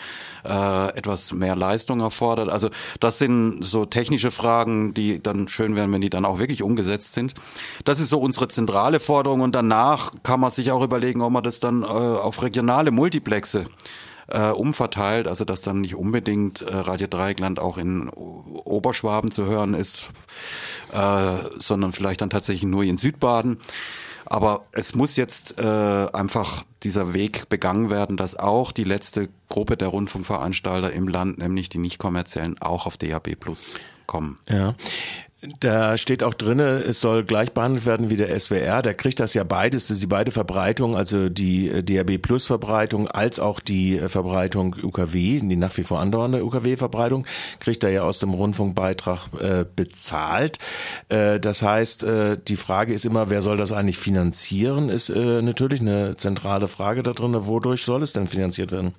äh, 0.44 0.88
etwas 0.96 1.32
mehr 1.32 1.54
Leistung 1.54 2.00
erfordert. 2.00 2.48
Also 2.48 2.70
das 3.00 3.18
sind 3.18 3.62
so 3.62 3.84
technische 3.84 4.30
Fragen, 4.30 4.94
die 4.94 5.22
dann 5.22 5.48
schön 5.48 5.76
wären, 5.76 5.92
wenn 5.92 6.00
die 6.00 6.10
dann 6.10 6.24
auch 6.24 6.38
wirklich 6.38 6.62
umgesetzt 6.62 7.12
sind. 7.12 7.34
Das 7.84 8.00
ist 8.00 8.08
so 8.08 8.18
unsere 8.18 8.48
zentrale 8.48 9.00
Forderung 9.00 9.40
und 9.40 9.54
danach 9.54 9.95
kann 10.22 10.40
man 10.40 10.50
sich 10.50 10.72
auch 10.72 10.82
überlegen, 10.82 11.22
ob 11.22 11.32
man 11.32 11.42
das 11.42 11.60
dann 11.60 11.82
äh, 11.82 11.86
auf 11.86 12.42
regionale 12.42 12.90
Multiplexe 12.90 13.64
äh, 14.28 14.50
umverteilt, 14.50 15.28
also 15.28 15.44
dass 15.44 15.62
dann 15.62 15.80
nicht 15.80 15.94
unbedingt 15.94 16.62
äh, 16.62 16.74
Radio 16.74 17.06
Dreieckland 17.06 17.60
auch 17.60 17.78
in 17.78 18.08
Oberschwaben 18.08 19.30
zu 19.30 19.44
hören 19.44 19.74
ist, 19.74 20.08
äh, 20.92 21.36
sondern 21.58 21.92
vielleicht 21.92 22.20
dann 22.20 22.30
tatsächlich 22.30 22.64
nur 22.64 22.84
in 22.84 22.96
Südbaden. 22.96 23.58
Aber 24.24 24.64
es 24.72 24.96
muss 24.96 25.14
jetzt 25.14 25.60
äh, 25.60 25.62
einfach 25.64 26.64
dieser 26.82 27.14
Weg 27.14 27.48
begangen 27.48 27.90
werden, 27.90 28.16
dass 28.16 28.36
auch 28.36 28.72
die 28.72 28.84
letzte 28.84 29.28
Gruppe 29.48 29.76
der 29.76 29.88
Rundfunkveranstalter 29.88 30.92
im 30.92 31.06
Land, 31.06 31.38
nämlich 31.38 31.68
die 31.68 31.78
nicht 31.78 31.98
kommerziellen, 31.98 32.60
auch 32.60 32.86
auf 32.86 32.96
DAB 32.96 33.36
Plus 33.38 33.76
kommen. 34.06 34.38
Ja. 34.48 34.74
Da 35.60 35.96
steht 35.98 36.22
auch 36.22 36.34
drinne, 36.34 36.78
es 36.78 37.00
soll 37.00 37.24
gleich 37.24 37.52
behandelt 37.52 37.86
werden 37.86 38.10
wie 38.10 38.16
der 38.16 38.38
SWR. 38.38 38.82
Der 38.82 38.94
kriegt 38.94 39.20
das 39.20 39.34
ja 39.34 39.44
beides, 39.44 39.86
die 39.86 40.06
beide 40.06 40.30
Verbreitung, 40.30 40.96
also 40.96 41.28
die 41.28 41.68
äh, 41.68 41.82
DAB 41.82 42.18
Plus 42.18 42.46
Verbreitung 42.46 43.08
als 43.08 43.38
auch 43.38 43.60
die 43.60 43.98
äh, 43.98 44.08
Verbreitung 44.08 44.74
UKW, 44.82 45.40
die 45.40 45.56
nach 45.56 45.76
wie 45.76 45.84
vor 45.84 46.00
andauernde 46.00 46.44
UKW 46.44 46.76
Verbreitung, 46.76 47.26
kriegt 47.60 47.84
er 47.84 47.90
ja 47.90 48.02
aus 48.02 48.18
dem 48.18 48.34
Rundfunkbeitrag 48.34 49.28
äh, 49.40 49.64
bezahlt. 49.74 50.58
Äh, 51.08 51.38
das 51.40 51.62
heißt, 51.62 52.04
äh, 52.04 52.38
die 52.46 52.56
Frage 52.56 52.92
ist 52.92 53.04
immer, 53.04 53.30
wer 53.30 53.42
soll 53.42 53.56
das 53.56 53.72
eigentlich 53.72 53.98
finanzieren, 53.98 54.88
ist 54.88 55.10
äh, 55.10 55.42
natürlich 55.42 55.80
eine 55.80 56.16
zentrale 56.16 56.68
Frage 56.68 57.02
da 57.02 57.12
drin. 57.12 57.34
Wodurch 57.46 57.82
soll 57.82 58.02
es 58.02 58.12
denn 58.12 58.26
finanziert 58.26 58.72
werden? 58.72 58.94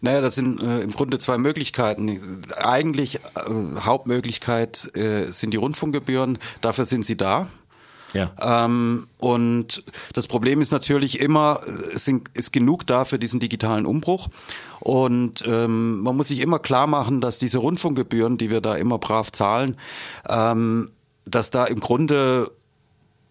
Naja, 0.00 0.20
das 0.20 0.34
sind 0.36 0.60
im 0.60 0.90
Grunde 0.90 1.18
zwei 1.18 1.38
Möglichkeiten. 1.38 2.42
Eigentlich 2.56 3.20
Hauptmöglichkeit 3.80 4.90
sind 5.30 5.50
die 5.52 5.56
Rundfunk 5.56 5.78
Rundfunkgebühren, 5.78 6.38
dafür 6.60 6.84
sind 6.84 7.04
sie 7.04 7.16
da. 7.16 7.46
Ja. 8.14 8.30
Ähm, 8.40 9.06
und 9.18 9.84
das 10.14 10.26
Problem 10.26 10.62
ist 10.62 10.72
natürlich 10.72 11.20
immer, 11.20 11.60
es 11.94 12.06
sind, 12.06 12.30
ist 12.34 12.52
genug 12.52 12.86
da 12.86 13.04
für 13.04 13.18
diesen 13.18 13.38
digitalen 13.38 13.84
Umbruch. 13.84 14.28
Und 14.80 15.44
ähm, 15.46 16.00
man 16.00 16.16
muss 16.16 16.28
sich 16.28 16.40
immer 16.40 16.58
klar 16.58 16.86
machen, 16.86 17.20
dass 17.20 17.38
diese 17.38 17.58
Rundfunkgebühren, 17.58 18.38
die 18.38 18.50
wir 18.50 18.62
da 18.62 18.76
immer 18.76 18.98
brav 18.98 19.30
zahlen, 19.30 19.76
ähm, 20.26 20.90
dass 21.26 21.50
da 21.50 21.66
im 21.66 21.80
Grunde 21.80 22.50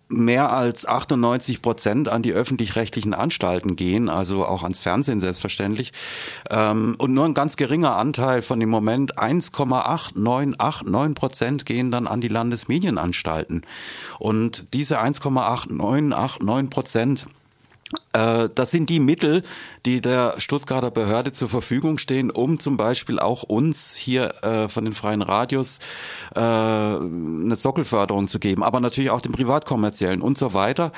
mehr 0.09 0.51
als 0.53 0.85
98 0.85 1.61
Prozent 1.61 2.09
an 2.09 2.21
die 2.21 2.31
öffentlich-rechtlichen 2.31 3.13
Anstalten 3.13 3.75
gehen, 3.75 4.09
also 4.09 4.45
auch 4.45 4.63
ans 4.63 4.79
Fernsehen 4.79 5.19
selbstverständlich. 5.21 5.91
Ähm, 6.49 6.95
und 6.97 7.13
nur 7.13 7.25
ein 7.25 7.33
ganz 7.33 7.57
geringer 7.57 7.95
Anteil 7.95 8.41
von 8.41 8.59
dem 8.59 8.69
Moment 8.69 9.17
1,8989 9.17 11.13
Prozent 11.13 11.65
gehen 11.65 11.91
dann 11.91 12.07
an 12.07 12.21
die 12.21 12.29
Landesmedienanstalten. 12.29 13.63
Und 14.19 14.73
diese 14.73 15.01
1,8989 15.01 16.69
Prozent 16.69 17.27
das 18.17 18.71
sind 18.71 18.89
die 18.89 18.99
Mittel, 18.99 19.43
die 19.85 20.01
der 20.01 20.35
Stuttgarter 20.37 20.91
Behörde 20.91 21.31
zur 21.31 21.49
Verfügung 21.49 21.97
stehen, 21.97 22.29
um 22.29 22.59
zum 22.59 22.77
Beispiel 22.77 23.19
auch 23.19 23.43
uns 23.43 23.95
hier 23.95 24.43
äh, 24.43 24.67
von 24.67 24.85
den 24.85 24.93
freien 24.93 25.21
Radios 25.21 25.79
äh, 26.35 26.39
eine 26.39 27.55
Sockelförderung 27.55 28.27
zu 28.27 28.39
geben, 28.39 28.63
aber 28.63 28.79
natürlich 28.79 29.11
auch 29.11 29.21
den 29.21 29.31
privatkommerziellen 29.31 30.21
und 30.21 30.37
so 30.37 30.53
weiter. 30.53 30.91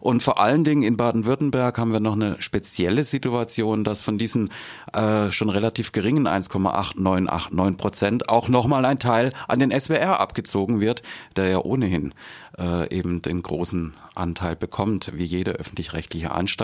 Und 0.00 0.22
vor 0.22 0.40
allen 0.40 0.64
Dingen 0.64 0.82
in 0.82 0.96
Baden-Württemberg 0.96 1.76
haben 1.76 1.92
wir 1.92 2.00
noch 2.00 2.14
eine 2.14 2.36
spezielle 2.40 3.04
Situation, 3.04 3.84
dass 3.84 4.00
von 4.00 4.16
diesen 4.16 4.50
äh, 4.92 5.30
schon 5.30 5.50
relativ 5.50 5.92
geringen 5.92 6.26
1,8989 6.26 7.76
Prozent 7.76 8.28
auch 8.28 8.48
nochmal 8.48 8.84
ein 8.84 8.98
Teil 8.98 9.32
an 9.48 9.58
den 9.58 9.78
SWR 9.78 10.20
abgezogen 10.20 10.80
wird, 10.80 11.02
der 11.36 11.48
ja 11.48 11.58
ohnehin 11.58 12.14
äh, 12.58 12.94
eben 12.94 13.22
den 13.22 13.42
großen 13.42 13.94
Anteil 14.14 14.56
bekommt, 14.56 15.12
wie 15.14 15.24
jede 15.24 15.52
öffentlich-rechtliche 15.52 16.30
Anstalt. 16.30 16.59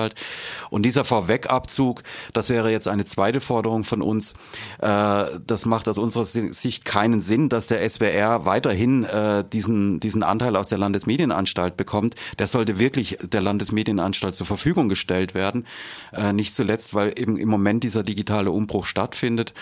Und 0.70 0.82
dieser 0.82 1.04
Vorwegabzug, 1.04 2.02
das 2.32 2.50
wäre 2.50 2.70
jetzt 2.70 2.88
eine 2.88 3.04
zweite 3.04 3.40
Forderung 3.40 3.84
von 3.84 4.02
uns. 4.02 4.34
Äh, 4.80 5.24
das 5.46 5.66
macht 5.66 5.88
aus 5.88 5.98
unserer 5.98 6.24
Sicht 6.24 6.84
keinen 6.84 7.20
Sinn, 7.20 7.48
dass 7.48 7.66
der 7.66 7.88
SWR 7.88 8.44
weiterhin 8.44 9.04
äh, 9.04 9.44
diesen, 9.44 10.00
diesen 10.00 10.22
Anteil 10.22 10.56
aus 10.56 10.68
der 10.68 10.78
Landesmedienanstalt 10.78 11.76
bekommt. 11.76 12.14
Der 12.38 12.46
sollte 12.46 12.78
wirklich 12.78 13.18
der 13.22 13.42
Landesmedienanstalt 13.42 14.34
zur 14.34 14.46
Verfügung 14.46 14.88
gestellt 14.88 15.34
werden. 15.34 15.66
Äh, 16.12 16.32
nicht 16.32 16.54
zuletzt, 16.54 16.94
weil 16.94 17.12
eben 17.18 17.36
im 17.36 17.48
Moment 17.48 17.84
dieser 17.84 18.02
digitale 18.02 18.50
Umbruch 18.50 18.84
stattfindet. 18.84 19.54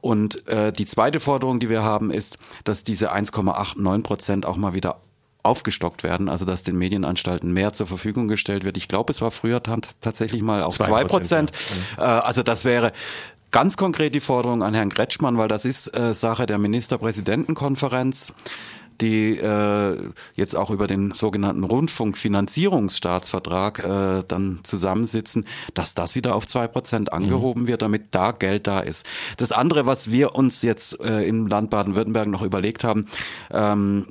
Und 0.00 0.44
die 0.46 0.84
zweite 0.84 1.20
Forderung, 1.20 1.58
die 1.58 1.70
wir 1.70 1.82
haben, 1.82 2.10
ist, 2.10 2.38
dass 2.64 2.84
diese 2.84 3.12
1,89 3.12 4.02
Prozent 4.02 4.46
auch 4.46 4.56
mal 4.56 4.74
wieder 4.74 5.00
aufgestockt 5.46 6.02
werden, 6.02 6.28
also 6.28 6.44
dass 6.44 6.64
den 6.64 6.76
Medienanstalten 6.76 7.52
mehr 7.52 7.72
zur 7.72 7.86
Verfügung 7.86 8.28
gestellt 8.28 8.64
wird. 8.64 8.76
Ich 8.76 8.88
glaube, 8.88 9.12
es 9.12 9.20
war 9.20 9.30
früher 9.30 9.62
tatsächlich 9.62 10.42
mal 10.42 10.62
auf 10.62 10.76
zwei 10.76 11.04
Prozent. 11.04 11.52
Äh, 11.96 12.02
also 12.02 12.42
das 12.42 12.64
wäre 12.64 12.92
ganz 13.50 13.76
konkret 13.76 14.14
die 14.14 14.20
Forderung 14.20 14.62
an 14.62 14.74
Herrn 14.74 14.90
Kretschmann, 14.90 15.38
weil 15.38 15.48
das 15.48 15.64
ist 15.64 15.96
äh, 15.96 16.14
Sache 16.14 16.46
der 16.46 16.58
Ministerpräsidentenkonferenz 16.58 18.34
die 19.00 19.38
äh, 19.38 19.96
jetzt 20.34 20.54
auch 20.56 20.70
über 20.70 20.86
den 20.86 21.12
sogenannten 21.12 21.64
Rundfunkfinanzierungsstaatsvertrag 21.64 23.84
äh, 23.84 24.22
dann 24.26 24.60
zusammensitzen, 24.62 25.46
dass 25.74 25.92
das 25.94 26.14
wieder 26.14 26.34
auf 26.34 26.46
zwei 26.46 26.66
Prozent 26.68 27.12
angehoben 27.12 27.62
mhm. 27.62 27.68
wird, 27.68 27.80
damit 27.82 28.06
da 28.12 28.32
Geld 28.32 28.66
da 28.66 28.80
ist. 28.80 29.06
Das 29.36 29.52
andere, 29.52 29.84
was 29.86 30.10
wir 30.10 30.34
uns 30.34 30.62
jetzt 30.62 30.98
äh, 31.00 31.26
im 31.26 31.46
Land 31.46 31.70
Baden-Württemberg 31.70 32.28
noch 32.28 32.42
überlegt 32.42 32.84
haben, 32.84 33.06
ähm, 33.50 34.06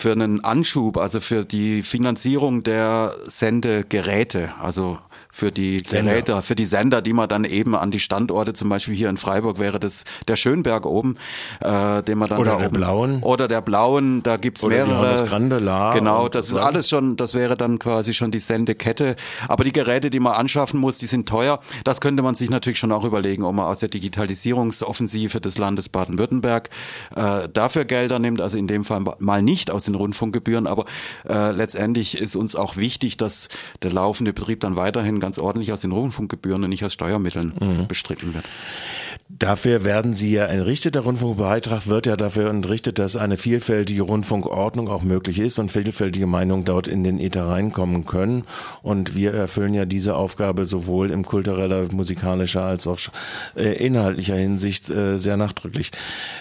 für 0.00 0.12
einen 0.12 0.42
Anschub, 0.42 0.96
also 0.96 1.20
für 1.20 1.44
die 1.44 1.82
Finanzierung 1.82 2.62
der 2.62 3.14
Sendegeräte, 3.26 4.50
also 4.60 4.98
für 5.32 5.52
die 5.52 5.78
Sender. 5.78 6.12
Geräte, 6.12 6.42
für 6.42 6.54
die 6.54 6.64
Sender, 6.64 7.02
die 7.02 7.12
man 7.12 7.28
dann 7.28 7.44
eben 7.44 7.76
an 7.76 7.90
die 7.90 8.00
Standorte, 8.00 8.52
zum 8.52 8.68
Beispiel 8.68 8.94
hier 8.94 9.08
in 9.08 9.16
Freiburg 9.16 9.58
wäre 9.58 9.78
das 9.78 10.04
der 10.26 10.36
Schönberg 10.36 10.86
oben, 10.86 11.16
äh, 11.60 12.02
den 12.02 12.18
man 12.18 12.28
dann 12.28 12.40
oder 12.40 12.52
da 12.52 12.58
der 12.58 12.68
oben, 12.68 12.76
blauen 12.76 13.22
oder 13.22 13.46
der 13.46 13.60
blauen, 13.60 14.22
da 14.22 14.38
gibt's 14.38 14.64
oder 14.64 14.86
mehrere. 14.86 15.24
Grande, 15.26 15.58
La 15.58 15.92
genau, 15.92 16.28
das 16.28 16.48
ist 16.48 16.56
alles 16.56 16.88
schon, 16.88 17.16
das 17.16 17.34
wäre 17.34 17.56
dann 17.56 17.78
quasi 17.78 18.14
schon 18.14 18.30
die 18.30 18.38
Sendekette. 18.38 19.16
Aber 19.48 19.64
die 19.64 19.72
Geräte, 19.72 20.10
die 20.10 20.20
man 20.20 20.32
anschaffen 20.32 20.80
muss, 20.80 20.98
die 20.98 21.06
sind 21.06 21.28
teuer. 21.28 21.60
Das 21.84 22.00
könnte 22.00 22.22
man 22.22 22.34
sich 22.34 22.50
natürlich 22.50 22.78
schon 22.78 22.92
auch 22.92 23.04
überlegen, 23.04 23.44
ob 23.44 23.54
man 23.54 23.66
aus 23.66 23.80
der 23.80 23.88
Digitalisierungsoffensive 23.88 25.40
des 25.40 25.58
Landes 25.58 25.88
Baden-Württemberg 25.88 26.70
äh, 27.14 27.48
dafür 27.52 27.84
Gelder 27.84 28.18
nimmt. 28.18 28.40
Also 28.40 28.58
in 28.58 28.66
dem 28.66 28.84
Fall 28.84 29.04
mal 29.18 29.42
nicht 29.42 29.70
aus 29.70 29.89
den 29.92 29.96
Rundfunkgebühren, 29.96 30.66
aber 30.66 30.84
äh, 31.28 31.52
letztendlich 31.52 32.18
ist 32.18 32.36
uns 32.36 32.56
auch 32.56 32.76
wichtig, 32.76 33.16
dass 33.16 33.48
der 33.82 33.92
laufende 33.92 34.32
Betrieb 34.32 34.60
dann 34.60 34.76
weiterhin 34.76 35.20
ganz 35.20 35.38
ordentlich 35.38 35.72
aus 35.72 35.80
den 35.80 35.92
Rundfunkgebühren 35.92 36.64
und 36.64 36.70
nicht 36.70 36.84
aus 36.84 36.92
Steuermitteln 36.92 37.52
mhm. 37.60 37.88
bestritten 37.88 38.34
wird. 38.34 38.44
Dafür 39.38 39.84
werden 39.84 40.14
Sie 40.14 40.32
ja 40.32 40.46
entrichtet. 40.46 40.96
Der 40.96 41.02
Rundfunkbeitrag 41.02 41.86
wird 41.86 42.06
ja 42.06 42.16
dafür 42.16 42.50
entrichtet, 42.50 42.98
dass 42.98 43.14
eine 43.14 43.36
vielfältige 43.36 44.02
Rundfunkordnung 44.02 44.88
auch 44.88 45.02
möglich 45.02 45.38
ist 45.38 45.60
und 45.60 45.70
vielfältige 45.70 46.26
Meinungen 46.26 46.64
dort 46.64 46.88
in 46.88 47.04
den 47.04 47.20
Äther 47.20 47.46
reinkommen 47.46 48.06
können. 48.06 48.42
Und 48.82 49.14
wir 49.14 49.32
erfüllen 49.32 49.72
ja 49.72 49.84
diese 49.84 50.16
Aufgabe 50.16 50.64
sowohl 50.64 51.12
im 51.12 51.24
kultureller, 51.24 51.86
musikalischer 51.92 52.64
als 52.64 52.88
auch 52.88 52.98
äh, 53.54 53.72
inhaltlicher 53.74 54.34
Hinsicht 54.34 54.90
äh, 54.90 55.16
sehr 55.16 55.36
nachdrücklich. 55.36 55.92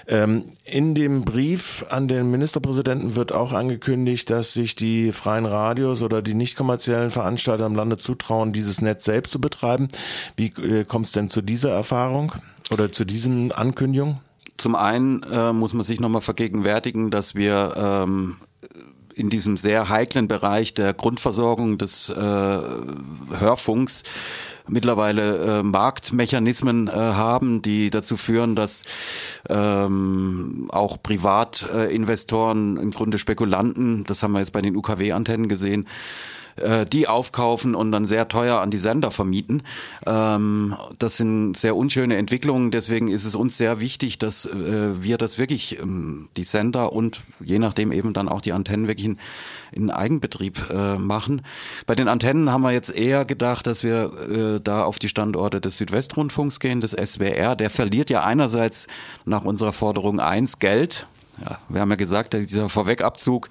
Ähm, 0.08 0.46
in 0.66 0.96
dem 0.96 1.26
Brief 1.26 1.86
an 1.90 2.08
den 2.08 2.32
Ministerpräsidenten 2.32 3.16
wird 3.16 3.32
auch 3.34 3.54
angekündigt, 3.54 4.32
dass 4.32 4.54
sich 4.54 4.74
die 4.74 5.12
freien 5.12 5.46
Radios 5.46 6.02
oder 6.02 6.24
die 6.24 6.34
nicht 6.34 6.58
kommerziellen 6.58 7.12
Veranstalter 7.12 7.68
im 7.68 7.76
Lande 7.76 7.98
zutrauen, 7.98 8.52
dieses 8.52 8.82
Netz 8.82 9.06
selbst 9.06 9.32
zu 9.32 9.40
betreiben. 9.40 9.90
Wie 10.38 10.48
äh, 10.48 10.86
kommt 10.86 11.06
es 11.06 11.12
denn 11.12 11.30
zu 11.30 11.44
dieser 11.44 11.70
Erfahrung 11.70 12.34
oder 12.70 12.92
zu 12.92 13.06
diesen 13.06 13.52
Ankündigungen? 13.52 14.20
Zum 14.58 14.76
einen 14.76 15.24
äh, 15.24 15.54
muss 15.54 15.74
man 15.74 15.84
sich 15.84 16.00
nochmal 16.00 16.22
vergegenwärtigen, 16.22 17.12
dass 17.12 17.34
wir 17.34 17.74
ähm, 17.78 18.38
in 19.14 19.30
diesem 19.30 19.58
sehr 19.58 19.90
heiklen 19.90 20.28
Bereich 20.28 20.74
der 20.74 20.94
Grundversorgung 20.94 21.78
des 21.78 22.10
äh, 22.10 22.14
Hörfunks 22.16 24.04
mittlerweile 24.70 25.60
äh, 25.60 25.64
Marktmechanismen 25.64 26.88
äh, 26.88 26.92
haben, 26.92 27.62
die 27.62 27.90
dazu 27.90 28.18
führen, 28.18 28.56
dass 28.56 28.84
ähm, 29.50 30.68
auch 30.72 31.02
Privatinvestoren, 31.02 32.78
im 32.78 32.92
Grunde 32.92 33.18
Spekulanten, 33.18 34.04
das 34.06 34.24
haben 34.24 34.34
wir 34.34 34.40
jetzt 34.40 34.54
bei 34.54 34.62
den 34.62 34.76
UKW-Antennen 34.76 35.48
gesehen, 35.48 35.88
äh, 36.58 36.86
die 36.86 37.08
aufkaufen 37.08 37.76
und 37.76 37.92
dann 37.92 38.06
sehr 38.06 38.28
teuer 38.28 38.60
an 38.60 38.72
die 38.72 38.78
Sender 38.78 39.12
vermieten. 39.12 39.64
Ähm, 40.06 40.76
das 40.98 41.18
sind 41.18 41.56
sehr 41.56 41.76
unschöne 41.76 42.18
Entwicklungen. 42.18 42.72
Deswegen 42.72 43.08
ist 43.08 43.26
es 43.26 43.36
uns 43.36 43.58
sehr 43.58 43.80
wichtig, 43.80 44.20
dass 44.20 44.46
äh, 44.46 45.02
wir 45.04 45.18
das 45.18 45.38
wirklich, 45.38 45.80
ähm, 45.80 46.30
die 46.38 46.44
Sender 46.44 46.94
und 46.94 47.22
je 47.40 47.60
nachdem 47.60 47.92
eben 47.92 48.14
dann 48.14 48.30
auch 48.30 48.42
die 48.42 48.54
Antennen 48.54 48.88
wirklich 48.88 49.06
in, 49.06 49.18
in 49.72 49.92
Eigenbetrieb 49.92 50.70
äh, 50.70 50.98
machen. 50.98 51.42
Bei 51.86 51.96
den 51.96 52.08
Antennen 52.08 52.52
haben 52.52 52.62
wir 52.62 52.72
jetzt 52.72 52.96
eher 52.96 53.26
gedacht, 53.26 53.68
dass 53.68 53.84
wir 53.84 54.12
äh, 54.30 54.62
da 54.62 54.84
auf 54.84 55.00
die 55.00 55.10
Standorte 55.10 55.62
des 55.62 55.78
Südwestrundfunks 55.78 56.60
gehen, 56.60 56.82
des 56.82 56.92
SWR. 56.92 57.56
Der 57.56 57.70
verliert 57.70 58.10
ja 58.10 58.24
einerseits 58.24 58.88
nach 59.26 59.44
unserer 59.44 59.74
Forderung 59.74 60.20
eins 60.20 60.60
Geld. 60.60 61.08
Ja, 61.44 61.58
wir 61.70 61.82
haben 61.82 61.90
ja 61.90 61.96
gesagt, 61.96 62.34
dieser 62.34 62.70
Vorwegabzug 62.70 63.50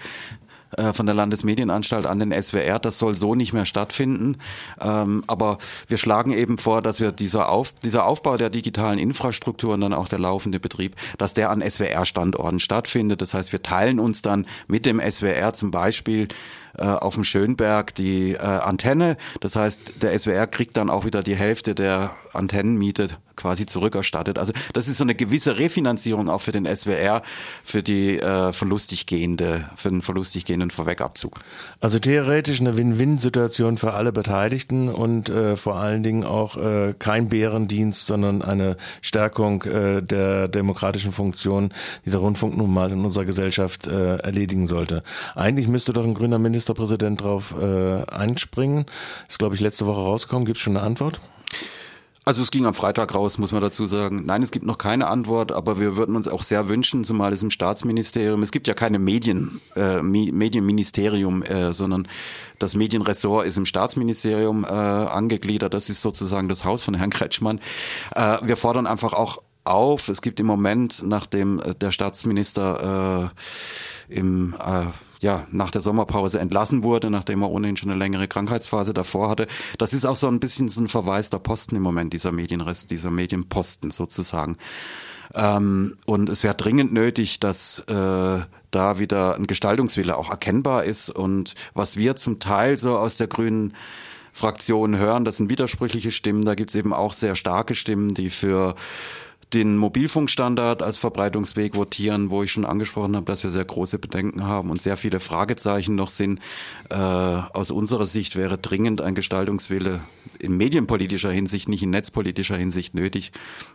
äh, 0.77 0.93
von 0.93 1.07
der 1.07 1.15
Landesmedienanstalt 1.15 2.07
an 2.07 2.19
den 2.19 2.43
SWR. 2.43 2.79
Das 2.79 2.99
soll 2.99 3.15
so 3.15 3.35
nicht 3.35 3.53
mehr 3.53 3.65
stattfinden. 3.65 4.37
Ähm, 4.81 5.25
aber 5.27 5.59
wir 5.87 5.99
schlagen 5.99 6.33
eben 6.33 6.59
vor, 6.59 6.83
dass 6.83 7.01
wir 7.01 7.13
dieser, 7.13 7.51
Auf, 7.51 7.73
dieser 7.73 8.05
Aufbau 8.05 8.37
der 8.37 8.51
digitalen 8.51 8.99
Infrastruktur 8.99 9.75
und 9.75 9.81
dann 9.81 9.93
auch 9.95 10.09
der 10.09 10.19
laufende 10.19 10.61
Betrieb, 10.61 10.97
dass 11.17 11.35
der 11.35 11.51
an 11.51 11.63
SWR-Standorten 11.63 12.61
stattfindet. 12.61 13.23
Das 13.23 13.35
heißt, 13.35 13.53
wir 13.53 13.63
teilen 13.63 13.99
uns 13.99 14.23
dann 14.23 14.47
mit 14.67 14.85
dem 14.87 15.01
SWR 15.01 15.53
zum 15.55 15.71
Beispiel 15.71 16.29
äh, 16.79 16.85
auf 16.85 17.15
dem 17.15 17.25
Schönberg 17.25 17.95
die 17.95 18.33
äh, 18.33 18.39
Antenne. 18.39 19.17
Das 19.41 19.57
heißt, 19.57 20.03
der 20.03 20.19
SWR 20.19 20.47
kriegt 20.47 20.77
dann 20.77 20.91
auch 20.91 21.05
wieder 21.05 21.23
die 21.23 21.37
Hälfte 21.37 21.75
der 21.75 22.11
Antennenmiete 22.33 23.09
quasi 23.39 23.67
zurückerstattet. 23.67 24.39
Also 24.39 24.53
das 24.75 24.89
ist 24.89 24.99
so 24.99 25.05
eine 25.05 25.15
gewisse 25.15 25.59
Refinanzierung 25.59 26.29
auch 26.29 26.41
für 26.41 26.53
den 26.53 26.67
SWR 26.67 27.23
für 27.63 27.83
die 27.83 28.19
äh, 28.19 28.53
verlustig 28.53 29.07
gehende, 29.07 29.71
für 29.77 29.91
den 29.91 30.03
verlustig 30.03 30.45
gehenden 30.45 30.71
Vorwegabzug. 30.71 31.39
Also 31.81 32.01
theoretisch 32.01 32.61
eine 32.61 32.77
Win-Win-Situation 32.77 33.79
für 33.79 33.93
alle 33.93 34.13
Beteiligten 34.13 34.89
und 34.89 35.31
äh, 35.31 35.57
vor 35.57 35.77
allen 35.77 36.03
Dingen 36.03 36.25
auch 36.25 36.57
äh, 36.57 36.95
kein 36.99 37.29
Bärendienst, 37.29 38.07
sondern 38.07 38.43
eine 38.43 38.77
Stärkung 39.01 39.63
äh, 39.63 40.03
der 40.03 40.49
demokratischen 40.49 41.13
Funktion, 41.13 41.71
die 42.05 42.11
der 42.11 42.19
Rundfunk 42.19 42.57
nun 42.57 42.75
mal 42.75 42.91
in 42.91 43.05
unserer 43.05 43.25
Gesellschaft 43.25 43.87
äh, 43.87 44.17
erledigen 44.17 44.67
sollte. 44.67 45.05
Eigentlich 45.37 45.69
müsste 45.69 45.93
doch 45.93 46.05
ein 46.05 46.15
grüner 46.15 46.41
Minister 46.41 46.68
Ministerpräsident 46.69 47.21
darauf 47.21 47.55
äh, 47.61 48.05
einspringen. 48.11 48.87
Ist, 49.29 49.39
glaube 49.39 49.55
ich, 49.55 49.61
letzte 49.61 49.87
Woche 49.87 50.01
rausgekommen. 50.01 50.45
Gibt 50.45 50.59
es 50.59 50.63
schon 50.63 50.77
eine 50.77 50.85
Antwort? 50.85 51.21
Also 52.25 52.43
es 52.43 52.51
ging 52.51 52.67
am 52.67 52.75
Freitag 52.75 53.15
raus, 53.15 53.39
muss 53.39 53.53
man 53.53 53.63
dazu 53.63 53.87
sagen. 53.87 54.27
Nein, 54.27 54.43
es 54.43 54.51
gibt 54.51 54.67
noch 54.67 54.77
keine 54.77 55.07
Antwort, 55.07 55.51
aber 55.51 55.81
wir 55.81 55.97
würden 55.97 56.15
uns 56.15 56.29
auch 56.29 56.43
sehr 56.43 56.69
wünschen, 56.69 57.03
zumal 57.03 57.33
es 57.33 57.43
im 57.43 57.51
Staatsministerium, 57.51 58.43
es 58.43 58.53
gibt 58.53 58.67
ja 58.67 58.75
keine 58.75 58.99
Medien, 58.99 59.63
äh, 59.77 60.03
Medienministerium, 60.03 61.43
äh, 61.43 61.73
sondern 61.73 62.07
das 62.59 62.75
Medienressort 62.75 63.47
ist 63.47 63.57
im 63.57 63.65
Staatsministerium 63.65 64.65
äh, 64.65 64.69
angegliedert. 64.69 65.73
Das 65.73 65.89
ist 65.89 66.03
sozusagen 66.03 66.51
das 66.51 66.67
Haus 66.67 66.83
von 66.83 66.93
Herrn 66.93 67.09
Kretschmann. 67.09 67.61
Äh, 68.15 68.37
wir 68.43 68.59
fordern 68.59 68.87
einfach 68.87 69.15
auch 69.15 69.39
auf. 69.65 70.09
Es 70.09 70.21
gibt 70.21 70.39
im 70.39 70.47
Moment, 70.47 71.03
nachdem 71.07 71.61
äh, 71.61 71.75
der 71.75 71.93
Staatsminister 71.93 73.33
äh, 73.33 73.41
im 74.09 74.55
äh, 74.55 74.87
ja, 75.21 75.47
nach 75.51 75.71
der 75.71 75.81
Sommerpause 75.81 76.39
entlassen 76.39 76.85
wurde, 76.85 77.11
nachdem 77.11 77.43
er 77.43 77.51
ohnehin 77.51 77.77
schon 77.77 77.91
eine 77.91 77.99
längere 77.99 78.29
Krankheitsphase 78.29 78.95
davor 78.95 79.31
hatte. 79.31 79.47
Das 79.77 79.93
ist 79.93 80.05
auch 80.05 80.17
so 80.17 80.29
ein 80.29 80.41
bisschen 80.41 80.69
so 80.69 80.81
ein 80.81 80.89
verwaister 80.89 81.39
Posten 81.39 81.77
im 81.77 81.83
Moment, 81.83 82.13
dieser 82.13 82.33
Medienrest, 82.33 82.91
dieser 82.91 83.11
Medienposten 83.11 83.91
sozusagen. 83.91 84.57
Ähm, 85.35 85.97
und 86.07 86.29
es 86.29 86.43
wäre 86.43 86.55
dringend 86.55 86.93
nötig, 86.93 87.41
dass 87.41 87.81
äh, 87.81 88.41
da 88.71 88.99
wieder 88.99 89.35
ein 89.35 89.47
Gestaltungswille 89.47 90.17
auch 90.17 90.31
erkennbar 90.31 90.85
ist. 90.85 91.11
Und 91.11 91.55
was 91.75 91.97
wir 91.97 92.17
zum 92.17 92.39
Teil 92.39 92.79
so 92.79 92.97
aus 92.97 93.17
der 93.17 93.27
grünen 93.27 93.75
Fraktion 94.33 94.97
hören, 94.97 95.25
das 95.25 95.39
sind 95.39 95.51
widersprüchliche 95.51 96.13
Stimmen. 96.13 96.45
Da 96.45 96.55
gibt 96.55 96.71
es 96.71 96.77
eben 96.77 96.93
auch 96.93 97.13
sehr 97.13 97.35
starke 97.35 97.75
Stimmen, 97.75 98.15
die 98.15 98.31
für 98.31 98.75
den 99.55 99.77
Mobilfunkstandard 99.77 100.83
als 100.83 100.99
Verbreitungsweg 100.99 101.75
votieren, 101.75 102.31
wo 102.31 102.43
ich 102.43 102.53
schon 102.53 102.65
angesprochen 102.65 103.17
habe, 103.17 103.27
dass 103.27 103.43
wir 103.43 103.51
sehr 103.51 103.65
große 103.65 103.99
Bedenken 103.99 104.45
haben 104.45 104.71
und 104.71 104.83
sehr 104.83 104.97
viele 104.97 105.21
Fragezeichen 105.21 105.95
noch 105.95 106.11
sind. 106.11 106.41
Äh, 106.91 106.95
aus 106.95 107.71
unserer 107.71 108.07
Sicht 108.07 108.37
wäre 108.37 108.59
dringend 108.59 109.01
ein 109.01 109.15
Gestaltungswille 109.15 110.03
in 110.39 110.57
medienpolitischer 110.57 111.31
Hinsicht, 111.31 111.69
nicht 111.69 111.83
in 111.83 111.91
netzpolitischer 111.91 112.57
Hinsicht 112.57 112.95
nötig, 112.95 113.33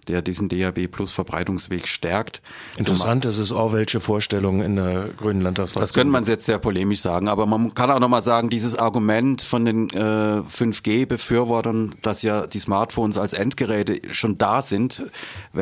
der 0.07 0.21
diesen 0.21 0.49
DAB 0.49 0.87
Plus 0.87 1.11
Verbreitungsweg 1.11 1.87
stärkt. 1.87 2.41
Interessant, 2.77 3.25
das 3.25 3.37
ist 3.37 3.51
auch 3.51 3.73
welche 3.73 3.99
Vorstellung 3.99 4.61
in 4.61 4.75
der 4.75 5.09
Grünen 5.17 5.41
Landtagsfraktion. 5.41 5.81
Das 5.81 5.93
könnte 5.93 6.11
man 6.11 6.23
jetzt 6.25 6.45
sehr 6.45 6.59
polemisch 6.59 7.01
sagen, 7.01 7.27
aber 7.27 7.45
man 7.45 7.73
kann 7.73 7.91
auch 7.91 7.99
nochmal 7.99 8.23
sagen, 8.23 8.49
dieses 8.49 8.77
Argument 8.77 9.41
von 9.41 9.65
den 9.65 9.89
äh, 9.89 10.41
5G-Befürwortern, 10.41 11.95
dass 12.01 12.21
ja 12.21 12.47
die 12.47 12.59
Smartphones 12.59 13.17
als 13.17 13.33
Endgeräte 13.33 13.99
schon 14.11 14.37
da 14.37 14.61
sind, 14.61 15.03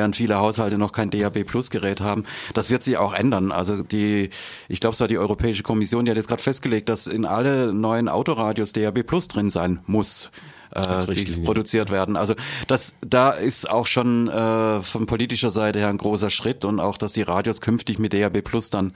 während 0.02 0.16
viele 0.16 0.40
Haushalte 0.40 0.80
noch 0.80 0.94
kein 0.94 1.12
DAB 1.12 1.44
Plus 1.44 1.70
Gerät 1.70 2.02
haben. 2.02 2.24
Das 2.56 2.72
wird 2.72 2.82
sich 2.82 2.98
auch 2.98 3.14
ändern. 3.14 3.52
Also 3.52 3.84
die, 3.84 4.32
ich 4.68 4.80
glaube, 4.80 4.96
es 4.96 5.00
war 5.00 5.08
die 5.08 5.20
Europäische 5.20 5.62
Kommission, 5.62 6.06
die 6.06 6.12
hat 6.12 6.18
jetzt 6.18 6.28
gerade 6.28 6.42
festgelegt, 6.42 6.90
dass 6.90 7.06
in 7.06 7.24
alle 7.24 7.72
neuen 7.72 8.10
Autoradios 8.10 8.74
DAB 8.74 9.04
Plus 9.04 9.28
drin 9.28 9.52
sein 9.52 9.80
muss. 9.86 10.32
Äh, 10.72 11.06
die 11.14 11.42
produziert 11.42 11.92
werden. 11.92 12.16
Also 12.16 12.34
das, 12.68 12.96
da 13.02 13.30
ist 13.30 13.70
auch 13.70 13.86
schon 13.86 14.28
äh, 14.28 14.82
von 14.82 15.06
politischer 15.06 15.52
Seite 15.52 15.80
her 15.80 15.90
ein 15.90 15.98
großer 15.98 16.32
Schritt 16.32 16.66
und 16.66 16.80
auch, 16.80 16.98
dass 16.98 17.14
die 17.14 17.22
Radios 17.22 17.62
künftig 17.62 18.00
mit 18.00 18.14
DAB 18.14 18.42
Plus 18.42 18.72
dann 18.72 18.94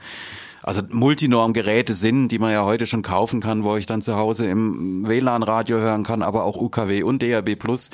also 0.66 0.82
Multinorm-Geräte 0.90 1.92
sind, 1.92 2.28
die 2.28 2.40
man 2.40 2.50
ja 2.50 2.64
heute 2.64 2.86
schon 2.86 3.02
kaufen 3.02 3.40
kann, 3.40 3.62
wo 3.62 3.76
ich 3.76 3.86
dann 3.86 4.02
zu 4.02 4.16
Hause 4.16 4.46
im 4.46 5.06
WLAN-Radio 5.06 5.78
hören 5.78 6.02
kann, 6.02 6.22
aber 6.22 6.42
auch 6.42 6.56
UKW 6.56 7.04
und 7.04 7.22
DAB 7.22 7.54
Plus. 7.54 7.88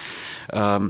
Ähm, 0.51 0.89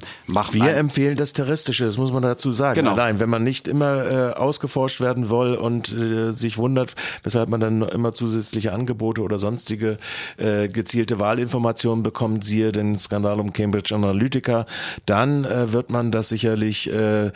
Wir 0.52 0.76
empfehlen 0.76 1.16
das 1.16 1.32
Terrestrische, 1.32 1.84
das 1.84 1.98
muss 1.98 2.12
man 2.12 2.22
dazu 2.22 2.52
sagen. 2.52 2.76
Genau. 2.76 2.92
Allein, 2.92 3.18
wenn 3.18 3.28
man 3.28 3.42
nicht 3.42 3.66
immer 3.66 4.04
äh, 4.04 4.32
ausgeforscht 4.34 5.00
werden 5.00 5.28
will 5.28 5.56
und 5.56 5.92
äh, 5.92 6.30
sich 6.30 6.56
wundert, 6.56 6.94
weshalb 7.24 7.48
man 7.48 7.60
dann 7.60 7.82
immer 7.82 8.12
zusätzliche 8.12 8.72
Angebote 8.72 9.20
oder 9.20 9.40
sonstige 9.40 9.96
äh, 10.36 10.68
gezielte 10.68 11.18
Wahlinformationen 11.18 12.04
bekommt, 12.04 12.44
siehe 12.44 12.70
den 12.70 12.96
Skandal 12.96 13.40
um 13.40 13.52
Cambridge 13.52 13.92
Analytica, 13.92 14.66
dann 15.04 15.44
äh, 15.44 15.72
wird 15.72 15.90
man 15.90 16.12
das 16.12 16.28
sicherlich 16.28 16.88
äh, 16.92 17.32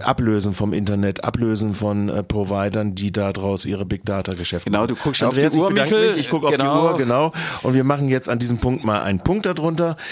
ablösen 0.00 0.52
vom 0.52 0.72
Internet, 0.72 1.24
ablösen 1.24 1.74
von 1.74 2.08
äh, 2.08 2.22
Providern, 2.22 2.94
die 2.94 3.10
daraus 3.32 3.66
ihre 3.66 3.84
Big 3.84 4.04
Data 4.04 4.32
Geschäfte 4.34 4.70
Genau, 4.70 4.86
du 4.86 4.94
guckst 4.94 5.22
Andreas, 5.22 5.46
auf 5.46 5.52
die 5.52 5.58
Uhr, 5.58 5.70
Michael. 5.70 6.18
Ich 6.18 6.30
gucke 6.30 6.50
genau. 6.50 6.90
auf 6.90 6.96
die 6.96 7.02
genau. 7.02 7.22
Uhr, 7.24 7.32
genau. 7.32 7.32
Und 7.62 7.74
wir 7.74 7.84
machen 7.84 8.08
jetzt 8.08 8.28
an 8.28 8.38
diesem 8.38 8.58
Punkt 8.58 8.84
mal 8.84 9.02
einen 9.02 9.20
Punkt 9.20 9.46
darunter. 9.46 9.96